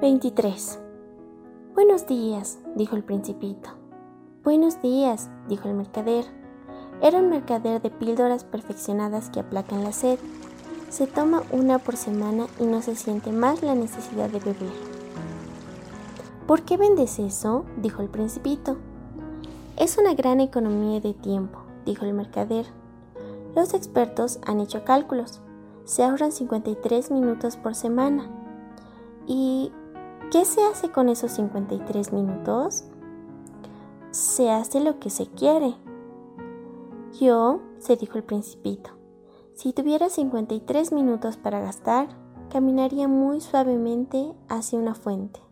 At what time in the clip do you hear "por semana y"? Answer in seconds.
11.78-12.64, 27.56-29.72